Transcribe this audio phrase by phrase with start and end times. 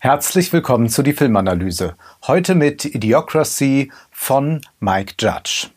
[0.00, 1.96] Herzlich willkommen zu die Filmanalyse.
[2.28, 5.70] Heute mit Idiocracy von Mike Judge.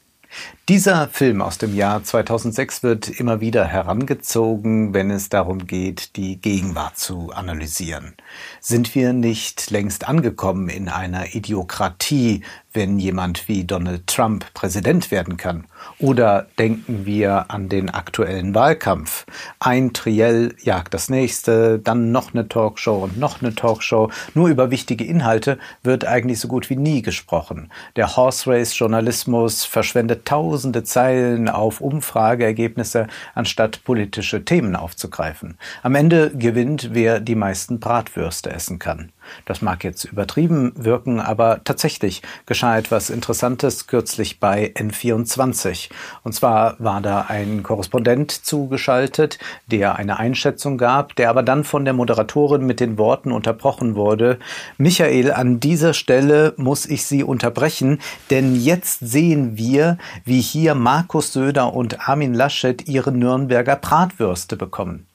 [0.69, 6.39] Dieser Film aus dem Jahr 2006 wird immer wieder herangezogen, wenn es darum geht, die
[6.39, 8.13] Gegenwart zu analysieren.
[8.59, 15.37] Sind wir nicht längst angekommen in einer Idiokratie, wenn jemand wie Donald Trump Präsident werden
[15.37, 15.65] kann?
[15.99, 19.25] Oder denken wir an den aktuellen Wahlkampf?
[19.59, 24.09] Ein Triell jagt das nächste, dann noch eine Talkshow und noch eine Talkshow.
[24.33, 27.71] Nur über wichtige Inhalte wird eigentlich so gut wie nie gesprochen.
[27.95, 35.57] Der Horse Race Journalismus verschwendet tausende Zeilen auf Umfrageergebnisse, anstatt politische Themen aufzugreifen.
[35.83, 39.11] Am Ende gewinnt, wer die meisten Bratwürste essen kann.
[39.45, 45.89] Das mag jetzt übertrieben wirken, aber tatsächlich geschah etwas Interessantes kürzlich bei N24.
[46.23, 51.85] Und zwar war da ein Korrespondent zugeschaltet, der eine Einschätzung gab, der aber dann von
[51.85, 54.39] der Moderatorin mit den Worten unterbrochen wurde.
[54.77, 61.33] Michael, an dieser Stelle muss ich Sie unterbrechen, denn jetzt sehen wir, wie hier Markus
[61.33, 65.07] Söder und Armin Laschet ihre Nürnberger Bratwürste bekommen.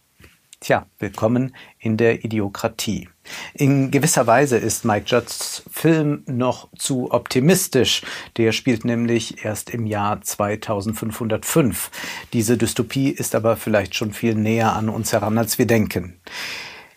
[0.59, 3.11] Tja, willkommen in der Idiokratie.
[3.53, 8.03] In gewisser Weise ist Mike Judds Film noch zu optimistisch.
[8.39, 11.91] Der spielt nämlich erst im Jahr 2505.
[12.33, 16.19] Diese Dystopie ist aber vielleicht schon viel näher an uns heran, als wir denken.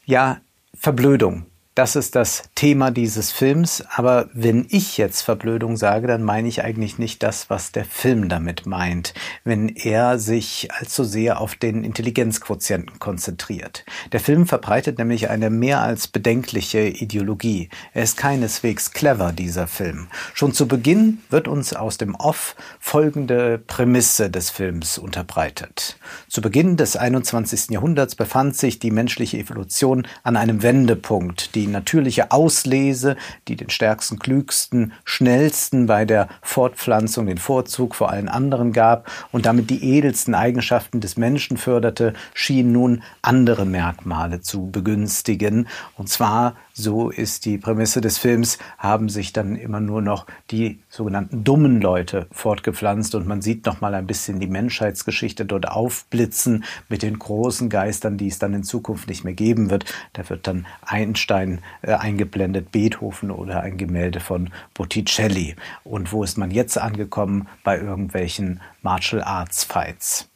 [0.05, 0.39] Ja,
[0.73, 1.45] Verblödung
[1.79, 3.85] das ist das Thema dieses Films.
[3.95, 8.27] Aber wenn ich jetzt Verblödung sage, dann meine ich eigentlich nicht das, was der Film
[8.27, 9.13] damit meint,
[9.45, 13.85] wenn er sich allzu sehr auf den Intelligenzquotienten konzentriert.
[14.11, 17.69] Der Film verbreitet nämlich eine mehr als bedenkliche Ideologie.
[17.93, 20.09] Er ist keineswegs clever, dieser Film.
[20.33, 25.97] Schon zu Beginn wird uns aus dem Off folgende Prämisse des Films unterbreitet.
[26.27, 27.69] Zu Beginn des 21.
[27.69, 31.55] Jahrhunderts befand sich die menschliche Evolution an einem Wendepunkt.
[31.55, 33.15] Die natürliche Auslese,
[33.47, 39.45] die den stärksten, klügsten, schnellsten bei der Fortpflanzung den Vorzug vor allen anderen gab und
[39.45, 45.67] damit die edelsten Eigenschaften des Menschen förderte, schien nun andere Merkmale zu begünstigen.
[45.97, 50.79] Und zwar, so ist die Prämisse des Films, haben sich dann immer nur noch die
[50.89, 56.63] sogenannten dummen Leute fortgepflanzt und man sieht noch mal ein bisschen die Menschheitsgeschichte dort aufblitzen
[56.89, 59.85] mit den großen Geistern, die es dann in Zukunft nicht mehr geben wird.
[60.13, 65.55] Da wird dann Einstein äh, eingeblendet Beethoven oder ein Gemälde von Botticelli.
[65.83, 67.47] Und wo ist man jetzt angekommen?
[67.63, 70.27] Bei irgendwelchen Martial Arts Fights.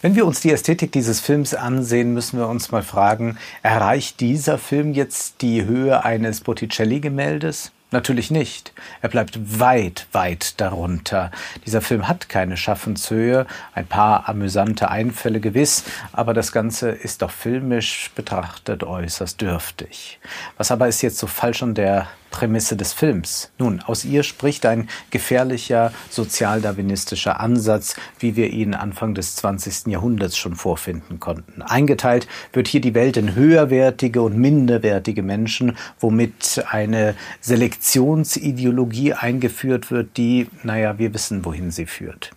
[0.00, 4.58] Wenn wir uns die Ästhetik dieses Films ansehen, müssen wir uns mal fragen, erreicht dieser
[4.58, 7.70] Film jetzt die Höhe eines Botticelli-Gemäldes?
[7.92, 8.72] Natürlich nicht.
[9.02, 11.30] Er bleibt weit, weit darunter.
[11.66, 17.30] Dieser Film hat keine Schaffenshöhe, ein paar amüsante Einfälle gewiss, aber das Ganze ist doch
[17.30, 20.18] filmisch betrachtet äußerst dürftig.
[20.56, 23.52] Was aber ist jetzt so falsch an der Prämisse des Films.
[23.58, 29.86] Nun, aus ihr spricht ein gefährlicher sozialdarwinistischer Ansatz, wie wir ihn Anfang des 20.
[29.86, 31.62] Jahrhunderts schon vorfinden konnten.
[31.62, 40.16] Eingeteilt wird hier die Welt in höherwertige und minderwertige Menschen, womit eine Selektionsideologie eingeführt wird,
[40.16, 42.32] die, naja, wir wissen, wohin sie führt.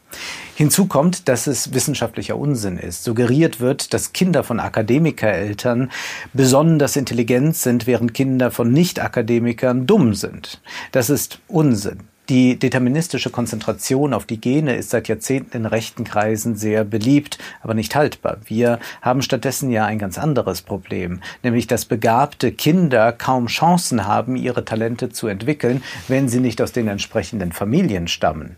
[0.56, 3.04] Hinzu kommt, dass es wissenschaftlicher Unsinn ist.
[3.04, 5.92] Suggeriert wird, dass Kinder von Akademikereltern
[6.34, 10.62] besonders intelligent sind, während Kinder von Nicht-Akademikern dumm sind.
[10.92, 12.15] Das ist Unsinn.
[12.30, 17.76] Die deterministische Konzentration auf die Gene ist seit Jahrzehnten in rechten Kreisen sehr beliebt, aber
[17.76, 18.38] nicht haltbar.
[18.46, 24.36] Wir haben stattdessen ja ein ganz anderes Problem, nämlich dass begabte Kinder kaum Chancen haben,
[24.38, 28.58] ihre Talente zu entwickeln, wenn sie nicht aus den entsprechenden Familien stammen.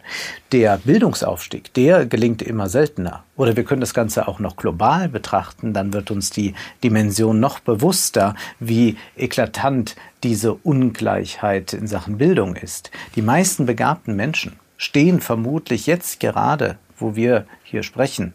[0.53, 3.25] Der Bildungsaufstieg, der gelingt immer seltener.
[3.35, 6.53] Oder wir können das Ganze auch noch global betrachten, dann wird uns die
[6.83, 12.91] Dimension noch bewusster, wie eklatant diese Ungleichheit in Sachen Bildung ist.
[13.15, 18.33] Die meisten begabten Menschen stehen vermutlich jetzt gerade, wo wir hier sprechen,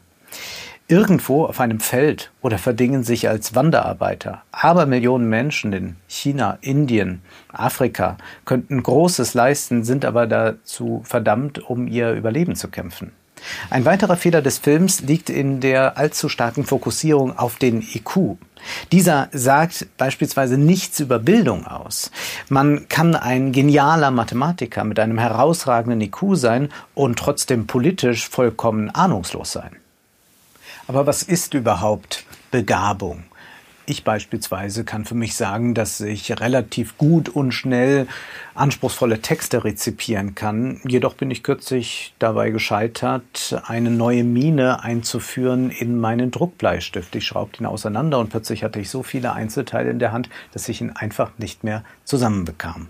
[0.88, 4.42] irgendwo auf einem Feld oder verdingen sich als Wanderarbeiter.
[4.52, 11.86] Aber Millionen Menschen in China, Indien, Afrika könnten Großes leisten, sind aber dazu verdammt, um
[11.86, 13.12] ihr Überleben zu kämpfen.
[13.70, 18.36] Ein weiterer Fehler des Films liegt in der allzu starken Fokussierung auf den IQ.
[18.92, 22.10] Dieser sagt beispielsweise nichts über Bildung aus.
[22.48, 29.52] Man kann ein genialer Mathematiker mit einem herausragenden IQ sein und trotzdem politisch vollkommen ahnungslos
[29.52, 29.76] sein.
[30.86, 33.24] Aber was ist überhaupt Begabung?
[33.84, 38.06] Ich beispielsweise kann für mich sagen, dass ich relativ gut und schnell
[38.54, 40.80] anspruchsvolle Texte rezipieren kann.
[40.86, 47.16] Jedoch bin ich kürzlich dabei gescheitert, eine neue Mine einzuführen in meinen Druckbleistift.
[47.16, 50.68] Ich schraubte ihn auseinander und plötzlich hatte ich so viele Einzelteile in der Hand, dass
[50.68, 52.86] ich ihn einfach nicht mehr zusammenbekam.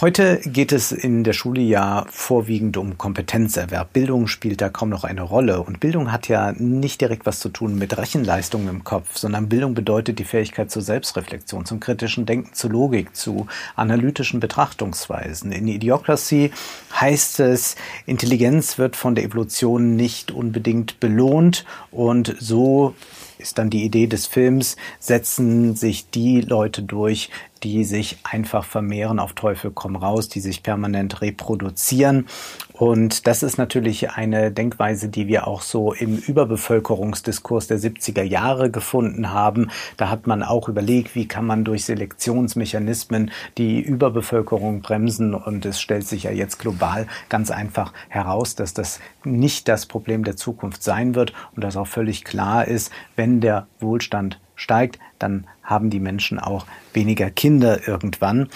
[0.00, 3.92] Heute geht es in der Schule ja vorwiegend um Kompetenzerwerb.
[3.92, 5.60] Bildung spielt da kaum noch eine Rolle.
[5.60, 9.74] Und Bildung hat ja nicht direkt was zu tun mit Rechenleistungen im Kopf, sondern Bildung
[9.74, 15.52] bedeutet die Fähigkeit zur Selbstreflexion, zum kritischen Denken, zu Logik, zu analytischen Betrachtungsweisen.
[15.52, 16.50] In Idiocracy
[16.98, 17.76] heißt es,
[18.06, 22.94] Intelligenz wird von der Evolution nicht unbedingt belohnt und so
[23.40, 27.30] ist dann die Idee des Films, setzen sich die Leute durch,
[27.62, 32.26] die sich einfach vermehren auf Teufel komm raus, die sich permanent reproduzieren.
[32.72, 38.70] Und das ist natürlich eine Denkweise, die wir auch so im Überbevölkerungsdiskurs der 70er Jahre
[38.70, 39.70] gefunden haben.
[39.98, 45.34] Da hat man auch überlegt, wie kann man durch Selektionsmechanismen die Überbevölkerung bremsen.
[45.34, 50.24] Und es stellt sich ja jetzt global ganz einfach heraus, dass das nicht das Problem
[50.24, 55.46] der Zukunft sein wird und dass auch völlig klar ist, wenn der Wohlstand steigt, dann
[55.62, 58.48] haben die Menschen auch weniger Kinder irgendwann.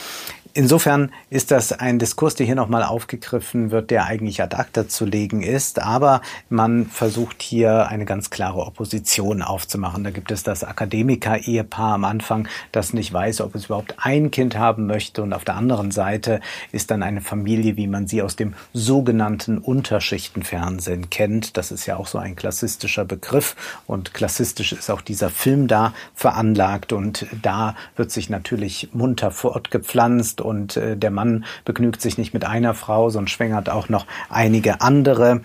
[0.56, 5.04] Insofern ist das ein Diskurs, der hier nochmal aufgegriffen wird, der eigentlich ad acta zu
[5.04, 5.82] legen ist.
[5.82, 10.04] Aber man versucht hier eine ganz klare Opposition aufzumachen.
[10.04, 14.56] Da gibt es das Akademiker-Ehepaar am Anfang, das nicht weiß, ob es überhaupt ein Kind
[14.56, 15.24] haben möchte.
[15.24, 16.40] Und auf der anderen Seite
[16.70, 21.56] ist dann eine Familie, wie man sie aus dem sogenannten Unterschichtenfernsehen kennt.
[21.56, 23.56] Das ist ja auch so ein klassistischer Begriff.
[23.88, 26.92] Und klassistisch ist auch dieser Film da veranlagt.
[26.92, 32.44] Und da wird sich natürlich munter fortgepflanzt und äh, der Mann begnügt sich nicht mit
[32.44, 35.40] einer Frau, sondern schwängert auch noch einige andere.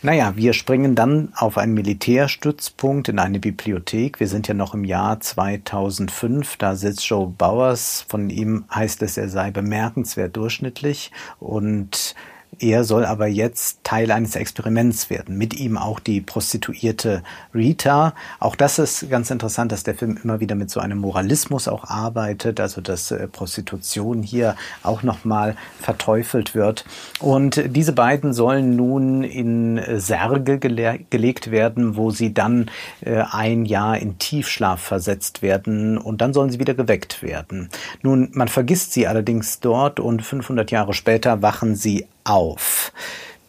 [0.00, 4.20] Naja, wir springen dann auf einen Militärstützpunkt in eine Bibliothek.
[4.20, 6.56] Wir sind ja noch im Jahr 2005.
[6.56, 8.06] Da sitzt Joe Bowers.
[8.08, 11.10] Von ihm heißt es, er sei bemerkenswert durchschnittlich
[11.40, 12.14] und
[12.60, 15.38] er soll aber jetzt Teil eines Experiments werden.
[15.38, 17.22] Mit ihm auch die Prostituierte
[17.54, 18.14] Rita.
[18.40, 21.84] Auch das ist ganz interessant, dass der Film immer wieder mit so einem Moralismus auch
[21.84, 26.84] arbeitet, also dass äh, Prostitution hier auch nochmal verteufelt wird.
[27.20, 32.70] Und diese beiden sollen nun in Särge gele gelegt werden, wo sie dann
[33.00, 37.68] äh, ein Jahr in Tiefschlaf versetzt werden und dann sollen sie wieder geweckt werden.
[38.02, 42.92] Nun, man vergisst sie allerdings dort und 500 Jahre später wachen sie auf.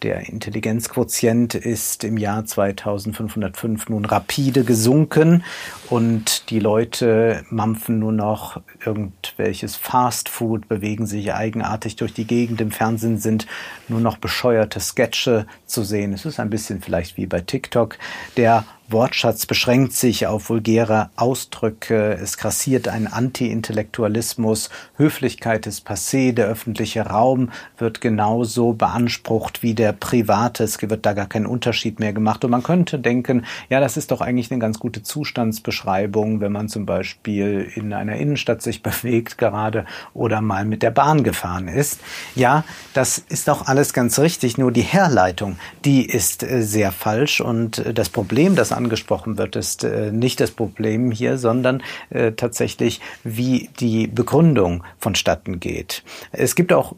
[0.02, 5.44] Der Intelligenzquotient ist im Jahr 2505 nun rapide gesunken
[5.90, 12.62] und die Leute mampfen nur noch irgendwelches Fastfood, bewegen sich eigenartig durch die Gegend.
[12.62, 13.46] Im Fernsehen sind
[13.88, 16.14] nur noch bescheuerte Sketche zu sehen.
[16.14, 17.98] Es ist ein bisschen vielleicht wie bei TikTok.
[18.38, 26.46] Der Wortschatz beschränkt sich auf vulgäre Ausdrücke, es grassiert ein Anti-Intellektualismus, Höflichkeit ist passé, der
[26.46, 32.12] öffentliche Raum wird genauso beansprucht wie der private, es wird da gar kein Unterschied mehr
[32.12, 32.44] gemacht.
[32.44, 36.68] Und man könnte denken, ja, das ist doch eigentlich eine ganz gute Zustandsbeschreibung, wenn man
[36.68, 39.84] zum Beispiel in einer Innenstadt sich bewegt gerade
[40.14, 42.00] oder mal mit der Bahn gefahren ist.
[42.34, 42.64] Ja,
[42.94, 47.40] das ist auch alles ganz richtig, nur die Herleitung, die ist äh, sehr falsch.
[47.40, 52.32] Und äh, das Problem, das angesprochen wird, ist äh, nicht das Problem hier, sondern äh,
[52.32, 56.02] tatsächlich, wie die Begründung vonstatten geht.
[56.32, 56.94] Es gibt auch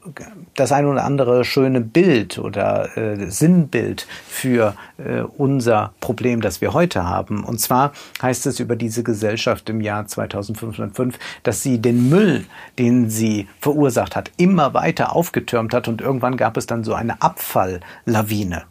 [0.55, 4.75] das ein oder andere schöne Bild oder äh, Sinnbild für
[5.37, 7.43] unser Problem, das wir heute haben.
[7.43, 12.45] Und zwar heißt es über diese Gesellschaft im Jahr 2505, dass sie den Müll,
[12.79, 17.21] den sie verursacht hat, immer weiter aufgetürmt hat und irgendwann gab es dann so eine
[17.21, 18.63] Abfalllawine.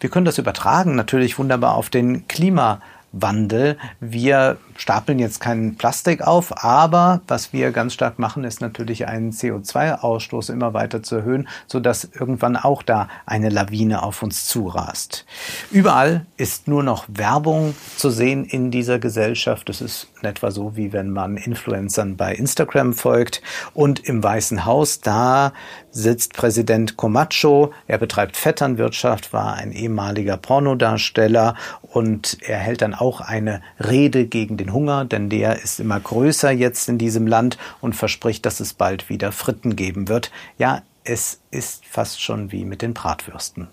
[0.00, 3.76] Wir können das übertragen natürlich wunderbar auf den Klimawandel.
[4.00, 9.30] Wir stapeln jetzt kein Plastik auf, aber was wir ganz stark machen, ist natürlich einen
[9.30, 15.26] CO2-Ausstoß immer weiter zu erhöhen, sodass irgendwann auch da eine Lawine auf uns zurast.
[15.70, 19.68] Überall ist nur noch Werbung zu sehen in dieser Gesellschaft.
[19.68, 23.42] Das ist in etwa so, wie wenn man Influencern bei Instagram folgt.
[23.74, 25.52] Und im Weißen Haus, da
[25.90, 27.72] sitzt Präsident Comacho.
[27.86, 34.56] Er betreibt Vetternwirtschaft, war ein ehemaliger Pornodarsteller und er hält dann auch eine Rede gegen
[34.56, 38.74] den Hunger, denn der ist immer größer jetzt in diesem Land und verspricht, dass es
[38.74, 40.30] bald wieder Fritten geben wird.
[40.58, 43.68] Ja, es ist fast schon wie mit den Bratwürsten.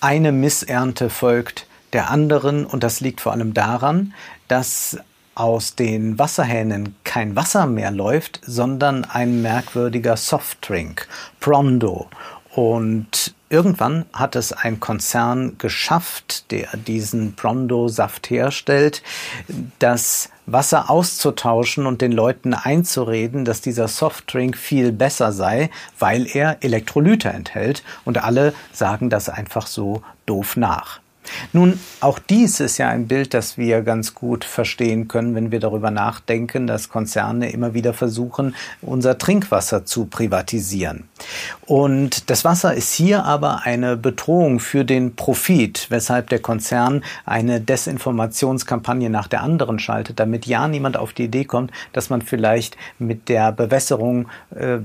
[0.00, 4.14] Eine Missernte folgt der anderen und das liegt vor allem daran,
[4.48, 4.98] dass
[5.34, 11.08] aus den Wasserhähnen kein Wasser mehr läuft, sondern ein merkwürdiger Softdrink,
[11.40, 12.08] Prondo.
[12.54, 19.02] Und Irgendwann hat es ein Konzern geschafft, der diesen Brondo-Saft herstellt,
[19.78, 26.64] das Wasser auszutauschen und den Leuten einzureden, dass dieser Softdrink viel besser sei, weil er
[26.64, 31.00] Elektrolyte enthält und alle sagen das einfach so doof nach.
[31.52, 35.60] Nun, auch dies ist ja ein Bild, das wir ganz gut verstehen können, wenn wir
[35.60, 41.04] darüber nachdenken, dass Konzerne immer wieder versuchen, unser Trinkwasser zu privatisieren.
[41.66, 47.60] Und das Wasser ist hier aber eine Bedrohung für den Profit, weshalb der Konzern eine
[47.60, 52.76] Desinformationskampagne nach der anderen schaltet, damit ja niemand auf die Idee kommt, dass man vielleicht
[52.98, 54.78] mit der Bewässerung äh,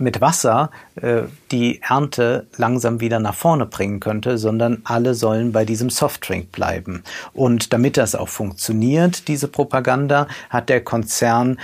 [0.00, 5.64] mit Wasser äh, die Ernte langsam wieder nach vorne bringen könnte, sondern alle sollen bei
[5.64, 7.02] diesem Softdrink bleiben.
[7.32, 11.58] Und damit das auch funktioniert, diese Propaganda, hat der Konzern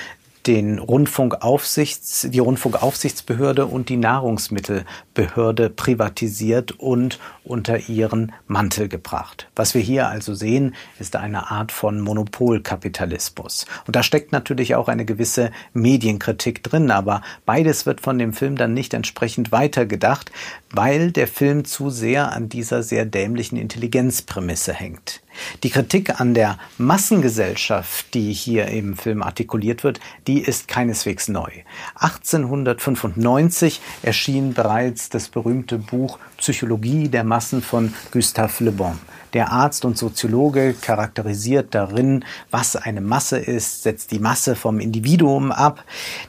[0.46, 9.48] den Rundfunkaufsichts, die Rundfunkaufsichtsbehörde und die Nahrungsmittelbehörde privatisiert und unter ihren Mantel gebracht.
[9.56, 13.66] Was wir hier also sehen, ist eine Art von Monopolkapitalismus.
[13.86, 18.56] Und da steckt natürlich auch eine gewisse Medienkritik drin, aber beides wird von dem Film
[18.56, 20.30] dann nicht entsprechend weitergedacht,
[20.70, 25.23] weil der Film zu sehr an dieser sehr dämlichen Intelligenzprämisse hängt.
[25.62, 31.50] Die Kritik an der Massengesellschaft, die hier im Film artikuliert wird, die ist keineswegs neu.
[31.96, 38.98] 1895 erschien bereits das berühmte Buch Psychologie der Massen von Gustave Le Bon.
[39.34, 45.50] Der Arzt und Soziologe charakterisiert darin, was eine Masse ist, setzt die Masse vom Individuum
[45.50, 45.84] ab.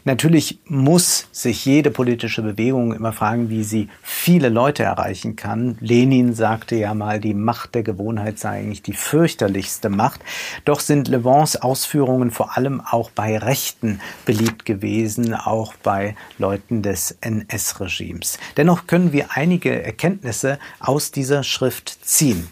[0.05, 5.77] Natürlich muss sich jede politische Bewegung immer fragen, wie sie viele Leute erreichen kann.
[5.81, 10.21] Lenin sagte ja mal, die Macht der Gewohnheit sei eigentlich die fürchterlichste Macht.
[10.65, 17.17] Doch sind Le Ausführungen vor allem auch bei Rechten beliebt gewesen, auch bei Leuten des
[17.21, 18.39] NS-Regimes.
[18.57, 22.47] Dennoch können wir einige Erkenntnisse aus dieser Schrift ziehen.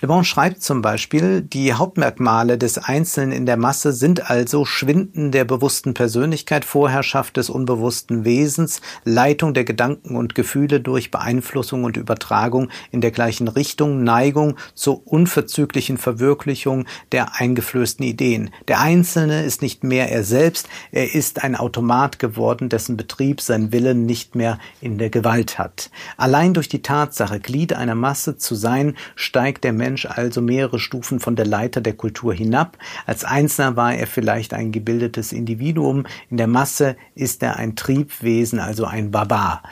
[0.00, 5.32] Le Bon schreibt zum Beispiel, die Hauptmerkmale des Einzelnen in der Masse sind also Schwinden
[5.32, 11.96] der bewussten Persönlichkeit, Vorherrschaft des unbewussten Wesens, Leitung der Gedanken und Gefühle durch Beeinflussung und
[11.96, 18.50] Übertragung in der gleichen Richtung, Neigung zur unverzüglichen Verwirklichung der eingeflößten Ideen.
[18.68, 23.72] Der Einzelne ist nicht mehr er selbst, er ist ein Automat geworden, dessen Betrieb sein
[23.72, 25.90] Willen nicht mehr in der Gewalt hat.
[26.16, 30.78] Allein durch die Tatsache, Glied einer Masse zu sein, steigt der Mensch Mensch also mehrere
[30.78, 32.76] Stufen von der Leiter der Kultur hinab.
[33.06, 38.58] Als Einzelner war er vielleicht ein gebildetes Individuum, in der Masse ist er ein Triebwesen,
[38.58, 39.62] also ein Barbar.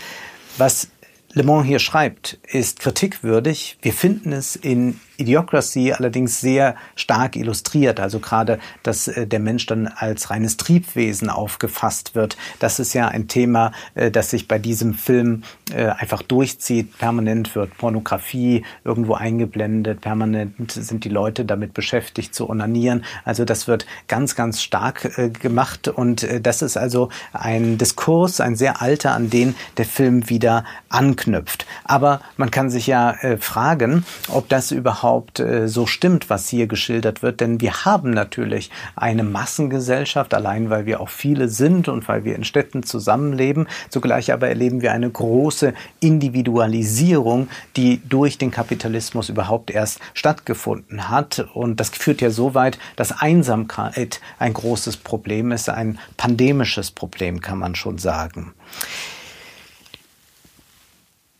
[0.56, 0.88] Was
[1.34, 3.76] Le Mans hier schreibt, ist kritikwürdig.
[3.82, 8.00] Wir finden es in Idiocracy allerdings sehr stark illustriert.
[8.00, 12.36] Also gerade, dass äh, der Mensch dann als reines Triebwesen aufgefasst wird.
[12.58, 15.42] Das ist ja ein Thema, äh, das sich bei diesem Film
[15.72, 16.98] äh, einfach durchzieht.
[16.98, 20.00] Permanent wird Pornografie irgendwo eingeblendet.
[20.00, 23.04] Permanent sind die Leute damit beschäftigt zu onanieren.
[23.24, 25.88] Also das wird ganz, ganz stark gemacht.
[25.88, 31.66] Und das ist also ein Diskurs, ein sehr alter, an den der Film wieder anknüpft.
[31.84, 36.66] Aber man kann sich ja fragen, ob das überhaupt überhaupt äh, so stimmt, was hier
[36.66, 37.40] geschildert wird.
[37.40, 42.34] Denn wir haben natürlich eine Massengesellschaft, allein weil wir auch viele sind und weil wir
[42.34, 43.68] in Städten zusammenleben.
[43.88, 51.46] Zugleich aber erleben wir eine große Individualisierung, die durch den Kapitalismus überhaupt erst stattgefunden hat.
[51.54, 57.40] Und das führt ja so weit, dass Einsamkeit ein großes Problem ist, ein pandemisches Problem,
[57.40, 58.54] kann man schon sagen.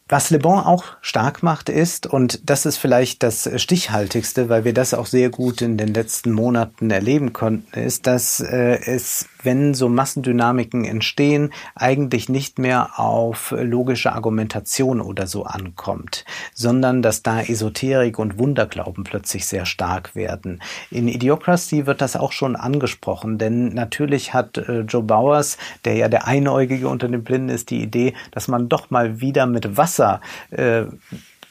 [0.08, 4.72] Was Le Bon auch stark macht ist, und das ist vielleicht das Stichhaltigste, weil wir
[4.72, 9.72] das auch sehr gut in den letzten Monaten erleben konnten, ist, dass äh, es, wenn
[9.72, 17.40] so Massendynamiken entstehen, eigentlich nicht mehr auf logische Argumentation oder so ankommt, sondern dass da
[17.40, 20.60] Esoterik und Wunderglauben plötzlich sehr stark werden.
[20.90, 26.08] In Idiocracy wird das auch schon angesprochen, denn natürlich hat äh, Joe Bowers, der ja
[26.08, 30.20] der Einäugige unter den Blinden ist, die Idee, dass man doch mal wieder mit Wasser
[30.50, 30.84] äh,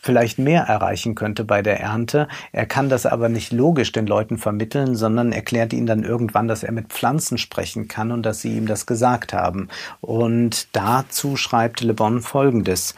[0.06, 2.28] vielleicht mehr erreichen könnte bei der Ernte.
[2.52, 6.62] Er kann das aber nicht logisch den Leuten vermitteln, sondern erklärt ihnen dann irgendwann, dass
[6.62, 9.68] er mit Pflanzen sprechen kann und dass sie ihm das gesagt haben.
[10.02, 12.94] Und dazu schreibt Le Bon Folgendes.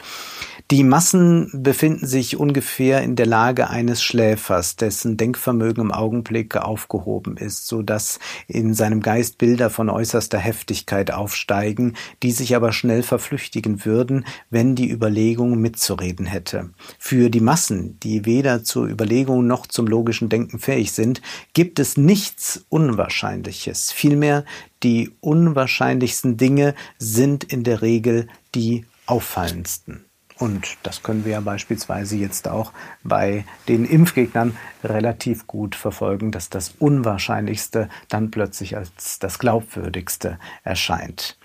[0.70, 7.38] Die Massen befinden sich ungefähr in der Lage eines Schläfers, dessen Denkvermögen im Augenblick aufgehoben
[7.38, 13.02] ist, so dass in seinem Geist Bilder von äußerster Heftigkeit aufsteigen, die sich aber schnell
[13.02, 16.68] verflüchtigen würden, wenn die Überlegung mitzureden hätte.
[16.98, 21.22] Für die Massen, die weder zur Überlegung noch zum logischen Denken fähig sind,
[21.54, 23.90] gibt es nichts Unwahrscheinliches.
[23.90, 24.44] Vielmehr
[24.82, 30.04] die unwahrscheinlichsten Dinge sind in der Regel die auffallendsten.
[30.38, 36.48] Und das können wir ja beispielsweise jetzt auch bei den Impfgegnern relativ gut verfolgen, dass
[36.48, 41.36] das Unwahrscheinlichste dann plötzlich als das Glaubwürdigste erscheint.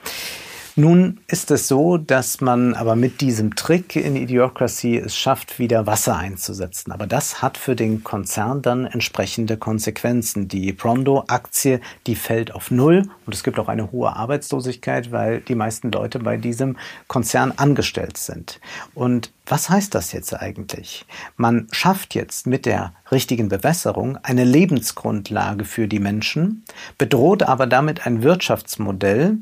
[0.75, 5.85] Nun ist es so, dass man aber mit diesem Trick in Idiocracy es schafft, wieder
[5.85, 6.91] Wasser einzusetzen.
[6.91, 10.47] Aber das hat für den Konzern dann entsprechende Konsequenzen.
[10.47, 15.53] Die Prondo-Aktie, die fällt auf Null und es gibt auch eine hohe Arbeitslosigkeit, weil die
[15.53, 16.77] meisten Leute bei diesem
[17.07, 18.59] Konzern angestellt sind.
[18.95, 21.05] Und was heißt das jetzt eigentlich?
[21.37, 26.63] Man schafft jetzt mit der richtigen Bewässerung eine Lebensgrundlage für die Menschen,
[26.97, 29.37] bedroht aber damit ein Wirtschaftsmodell,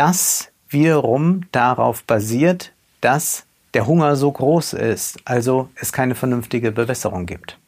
[0.00, 7.26] das wiederum darauf basiert, dass der Hunger so groß ist, also es keine vernünftige Bewässerung
[7.26, 7.58] gibt.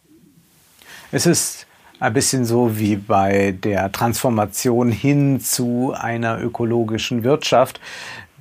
[1.11, 1.67] Es ist
[2.01, 7.81] ein bisschen so wie bei der Transformation hin zu einer ökologischen Wirtschaft.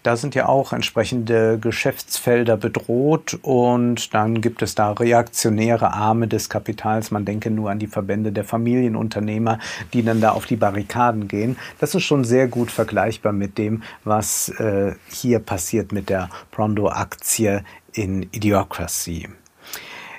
[0.03, 6.49] Da sind ja auch entsprechende Geschäftsfelder bedroht und dann gibt es da reaktionäre Arme des
[6.49, 7.11] Kapitals.
[7.11, 9.59] Man denke nur an die Verbände der Familienunternehmer,
[9.93, 11.55] die dann da auf die Barrikaden gehen.
[11.79, 17.63] Das ist schon sehr gut vergleichbar mit dem, was äh, hier passiert mit der Prondo-Aktie
[17.93, 19.29] in Idiocracy.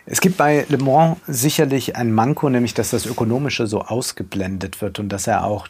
[0.04, 4.98] Es gibt bei Le Mans sicherlich ein Manko, nämlich dass das Ökonomische so ausgeblendet wird
[4.98, 5.68] und dass er auch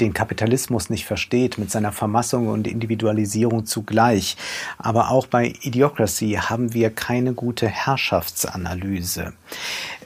[0.00, 4.36] den Kapitalismus nicht versteht, mit seiner Vermassung und Individualisierung zugleich.
[4.78, 9.32] Aber auch bei Idiocracy haben wir keine gute Herrschaftsanalyse.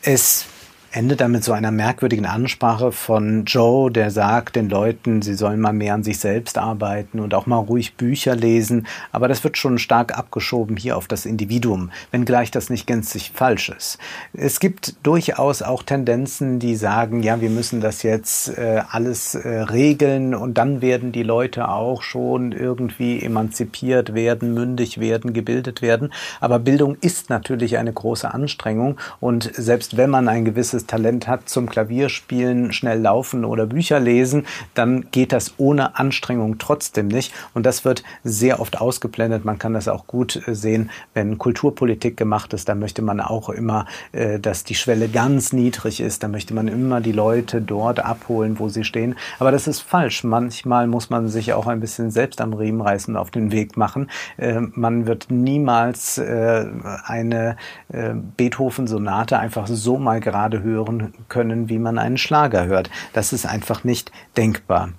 [0.02, 0.46] Es
[0.92, 5.60] endet dann mit so einer merkwürdigen Ansprache von Joe, der sagt den Leuten, sie sollen
[5.60, 8.86] mal mehr an sich selbst arbeiten und auch mal ruhig Bücher lesen.
[9.12, 13.68] Aber das wird schon stark abgeschoben hier auf das Individuum, wenngleich das nicht gänzlich falsch
[13.68, 13.98] ist.
[14.32, 19.48] Es gibt durchaus auch Tendenzen, die sagen, ja, wir müssen das jetzt äh, alles äh,
[19.48, 26.12] regeln und dann werden die Leute auch schon irgendwie emanzipiert werden, mündig werden, gebildet werden.
[26.40, 31.26] Aber Bildung ist natürlich eine große Anstrengung und selbst wenn man ein gewisses gewisses Talent
[31.26, 37.32] hat zum Klavierspielen, schnell laufen oder Bücher lesen, dann geht das ohne Anstrengung trotzdem nicht.
[37.54, 39.44] Und das wird sehr oft ausgeblendet.
[39.44, 42.68] Man kann das auch gut äh, sehen, wenn Kulturpolitik gemacht ist.
[42.68, 46.22] Da möchte man auch immer, äh, dass die Schwelle ganz niedrig ist.
[46.22, 49.16] Da möchte man immer die Leute dort abholen, wo sie stehen.
[49.38, 50.24] Aber das ist falsch.
[50.24, 53.76] Manchmal muss man sich auch ein bisschen selbst am Riemen reißen und auf den Weg
[53.76, 54.10] machen.
[54.36, 57.56] Äh, man wird niemals eine
[57.88, 62.90] Beethoven-Sonate einfach so mal gerade hören hören können, wie man einen Schlager hört.
[63.12, 64.90] Das ist einfach nicht denkbar.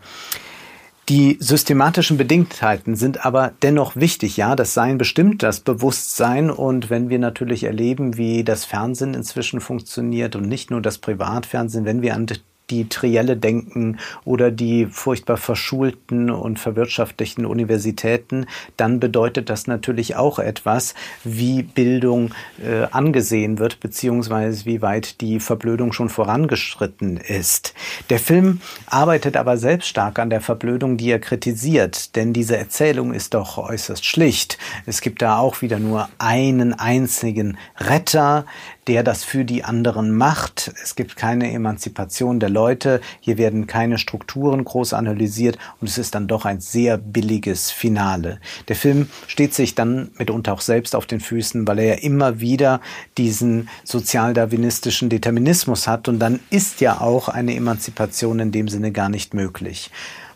[1.10, 4.38] Die systematischen Bedingtheiten sind aber dennoch wichtig.
[4.38, 6.52] Ja, das Sein bestimmt das Bewusstsein.
[6.52, 11.86] Und wenn wir natürlich erleben, wie das Fernsehen inzwischen funktioniert und nicht nur das Privatfernsehen,
[11.86, 12.28] wenn wir an
[12.70, 18.46] die Trielle denken oder die furchtbar verschulten und verwirtschaftlichten Universitäten,
[18.78, 25.40] dann bedeutet das natürlich auch etwas, wie Bildung äh, angesehen wird, beziehungsweise wie weit die
[25.40, 27.74] Verblödung schon vorangeschritten ist.
[28.10, 33.14] Der Film arbeitet aber selbst stark an der Verblödung, die er kritisiert, denn diese Erzählung
[33.14, 34.58] ist doch äußerst schlicht.
[34.86, 38.46] Es gibt da auch wieder nur einen einzigen Retter,
[38.90, 40.74] der das für die anderen macht.
[40.84, 43.02] Es gibt keine Emanzipation der Leute.
[43.20, 48.40] Hier werden keine Strukturen groß analysiert und es ist dann doch ein sehr billiges Finale.
[48.68, 52.40] Der Film steht sich dann mitunter auch selbst auf den Füßen, weil er ja immer
[52.40, 52.82] wieder
[53.20, 59.10] diesen sozialdarwinistischen Determinismus hat und dann ist ja auch eine Emanzipation in dem Sinne gar
[59.10, 59.92] nicht möglich.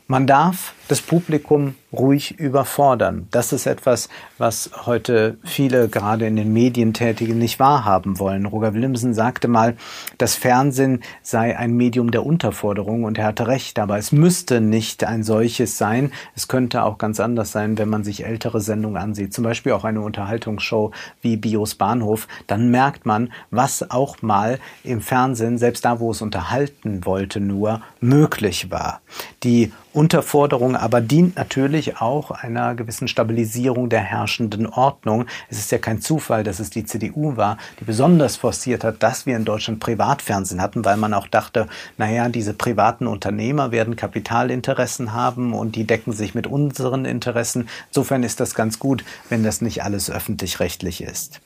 [0.05, 3.27] Man darf das Publikum ruhig überfordern.
[3.31, 8.45] Das ist etwas, was heute viele gerade in den Medien Tätigen nicht wahrhaben wollen.
[8.45, 9.75] Roger Willemsen sagte mal,
[10.17, 15.03] das Fernsehen sei ein Medium der Unterforderung und er hatte recht, aber es müsste nicht
[15.03, 16.11] ein solches sein.
[16.35, 19.83] Es könnte auch ganz anders sein, wenn man sich ältere Sendungen ansieht, zum Beispiel auch
[19.83, 20.91] eine Unterhaltungsshow
[21.21, 26.21] wie Bios Bahnhof, dann merkt man, was auch mal im Fernsehen, selbst da, wo es
[26.21, 29.01] unterhalten wollte, nur möglich war.
[29.43, 35.25] Die Unterforderung aber dient natürlich auch einer gewissen Stabilisierung der herrschenden Ordnung.
[35.49, 39.25] Es ist ja kein Zufall, dass es die CDU war, die besonders forciert hat, dass
[39.25, 45.13] wir in Deutschland Privatfernsehen hatten, weil man auch dachte, naja, diese privaten Unternehmer werden Kapitalinteressen
[45.13, 47.67] haben und die decken sich mit unseren Interessen.
[47.89, 51.41] Insofern ist das ganz gut, wenn das nicht alles öffentlich-rechtlich ist.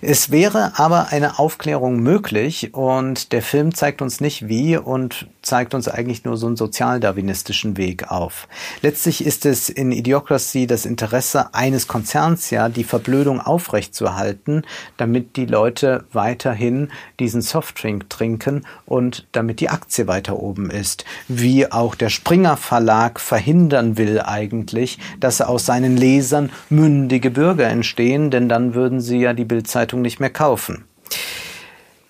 [0.00, 5.74] Es wäre aber eine Aufklärung möglich und der Film zeigt uns nicht wie und zeigt
[5.74, 8.48] uns eigentlich nur so einen sozialdarwinistischen Weg auf.
[8.80, 14.62] Letztlich ist es in Idiocracy das Interesse eines Konzerns ja, die Verblödung aufrechtzuerhalten,
[14.96, 21.04] damit die Leute weiterhin diesen Softdrink trinken und damit die Aktie weiter oben ist.
[21.28, 28.30] Wie auch der Springer Verlag verhindern will eigentlich, dass aus seinen Lesern mündige Bürger entstehen,
[28.30, 30.84] denn dann würden sie ja die Bildzeitung nicht mehr kaufen.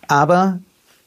[0.09, 0.61] Aber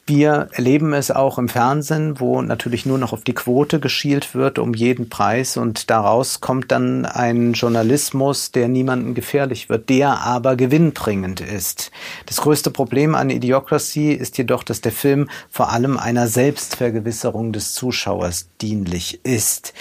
[0.08, 4.60] wir erleben es auch im Fernsehen, wo natürlich nur noch auf die Quote geschielt wird
[4.60, 10.54] um jeden Preis und daraus kommt dann ein Journalismus, der niemandem gefährlich wird, der aber
[10.54, 11.90] gewinnbringend ist.
[12.26, 17.74] Das größte Problem an Idiocracy ist jedoch, dass der Film vor allem einer Selbstvergewisserung des
[17.74, 19.74] Zuschauers dienlich ist.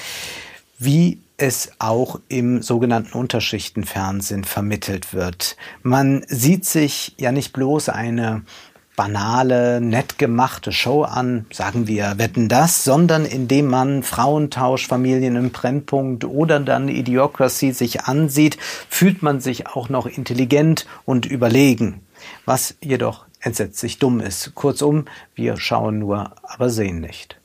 [0.79, 5.57] Wie es auch im sogenannten Unterschichtenfernsehen vermittelt wird.
[5.83, 8.43] Man sieht sich ja nicht bloß eine
[8.95, 15.51] banale, nett gemachte Show an, sagen wir Wetten das, sondern indem man Frauentausch, Familien im
[15.51, 18.57] Brennpunkt oder dann Idiocracy sich ansieht,
[18.89, 22.01] fühlt man sich auch noch intelligent und überlegen,
[22.45, 24.55] was jedoch entsetzlich dumm ist.
[24.55, 25.05] Kurzum,
[25.35, 27.39] wir schauen nur, aber sehen nicht.